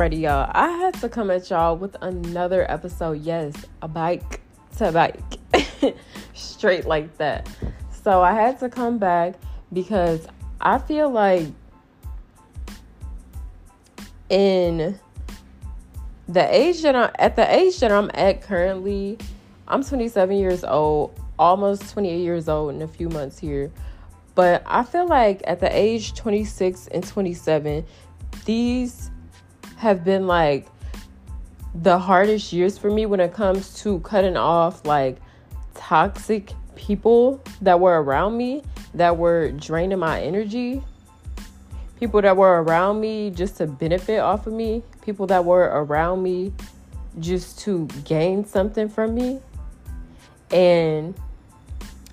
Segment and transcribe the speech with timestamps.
[0.00, 0.50] Freddie, y'all.
[0.54, 3.20] I had to come at y'all with another episode.
[3.20, 3.52] Yes,
[3.82, 4.40] a bike
[4.78, 5.20] to bike.
[6.32, 7.46] Straight like that.
[8.02, 9.34] So I had to come back
[9.74, 10.26] because
[10.58, 11.48] I feel like
[14.30, 14.98] in
[16.30, 19.18] the age that I'm at the age that I'm at currently,
[19.68, 23.70] I'm 27 years old, almost 28 years old in a few months here.
[24.34, 27.84] But I feel like at the age 26 and 27,
[28.46, 29.10] these
[29.80, 30.66] have been like
[31.74, 35.16] the hardest years for me when it comes to cutting off like
[35.72, 38.62] toxic people that were around me
[38.92, 40.82] that were draining my energy.
[41.98, 44.82] People that were around me just to benefit off of me.
[45.00, 46.52] People that were around me
[47.18, 49.40] just to gain something from me.
[50.50, 51.14] And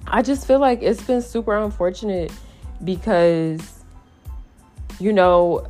[0.08, 2.32] I just feel like it's been super unfortunate
[2.86, 3.84] because,
[5.02, 5.68] you know,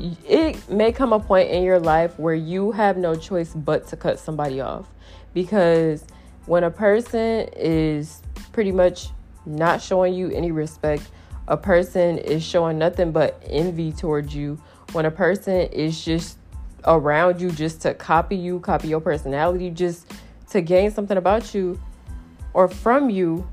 [0.00, 3.96] it may come a point in your life where you have no choice but to
[3.96, 4.88] cut somebody off.
[5.34, 6.04] Because
[6.46, 9.08] when a person is pretty much
[9.46, 11.02] not showing you any respect,
[11.48, 14.60] a person is showing nothing but envy towards you,
[14.92, 16.38] when a person is just
[16.84, 20.10] around you just to copy you, copy your personality, just
[20.50, 21.80] to gain something about you
[22.54, 23.46] or from you,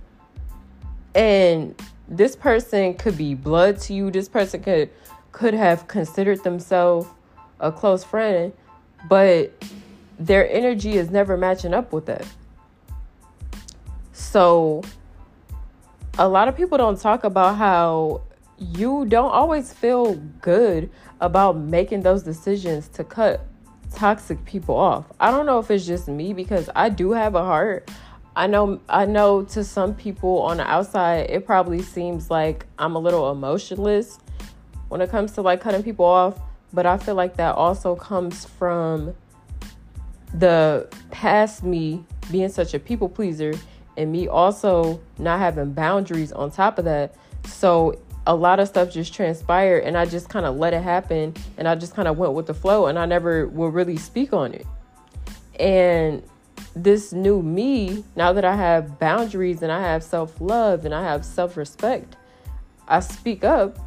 [1.14, 4.90] and this person could be blood to you, this person could
[5.32, 7.08] could have considered themselves
[7.60, 8.54] a close friend,
[9.08, 9.52] but
[10.20, 12.26] their energy is never matching up with that.
[14.14, 14.84] So,
[16.18, 18.22] a lot of people don't talk about how
[18.58, 20.90] you don't always feel good
[21.22, 23.46] about making those decisions to cut
[23.94, 25.06] toxic people off.
[25.20, 27.90] I don't know if it's just me because I do have a heart.
[28.36, 32.96] I know I know to some people on the outside it probably seems like I'm
[32.96, 34.20] a little emotionless
[34.90, 36.40] when it comes to like cutting people off,
[36.74, 39.16] but I feel like that also comes from
[40.34, 43.54] the past me being such a people pleaser
[43.96, 47.16] and me also not having boundaries on top of that.
[47.46, 51.34] So a lot of stuff just transpired and I just kind of let it happen
[51.58, 54.34] and I just kind of went with the flow and I never will really speak
[54.34, 54.68] on it.
[55.60, 56.22] And
[56.76, 61.04] this new me, now that I have boundaries and I have self love and I
[61.04, 62.16] have self respect,
[62.88, 63.80] I speak up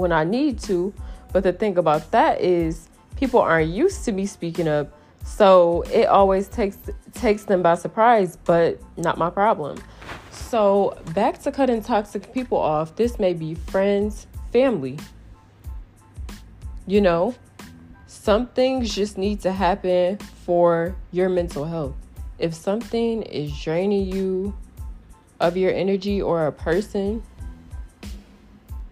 [0.00, 0.92] when I need to.
[1.32, 4.92] But the thing about that is people aren't used to me speaking up.
[5.24, 6.78] So it always takes
[7.12, 9.78] takes them by surprise, but not my problem.
[10.30, 12.96] So back to cutting toxic people off.
[12.96, 14.98] This may be friends, family.
[16.86, 17.34] You know,
[18.06, 21.94] some things just need to happen for your mental health.
[22.38, 24.56] If something is draining you
[25.38, 27.22] of your energy or a person,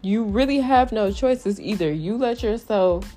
[0.09, 1.93] you really have no choices either.
[1.93, 3.15] You let yourself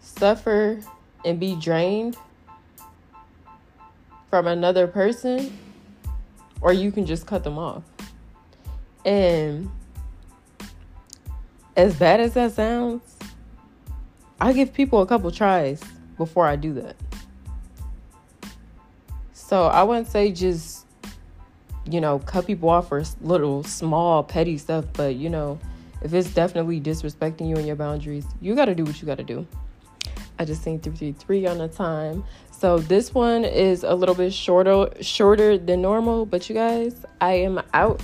[0.00, 0.80] suffer
[1.22, 2.16] and be drained
[4.30, 5.54] from another person,
[6.62, 7.82] or you can just cut them off.
[9.04, 9.70] And
[11.76, 13.02] as bad as that sounds,
[14.40, 15.82] I give people a couple tries
[16.16, 16.96] before I do that.
[19.34, 20.86] So I wouldn't say just,
[21.84, 25.58] you know, cut people off for little small petty stuff, but you know,
[26.04, 29.18] if it's definitely disrespecting you and your boundaries, you got to do what you got
[29.18, 29.46] to do.
[30.38, 32.24] I just seen 333 on the time.
[32.50, 37.32] So this one is a little bit shorter shorter than normal, but you guys, I
[37.34, 38.00] am out.